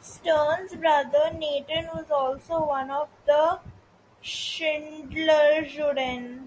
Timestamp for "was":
1.92-2.08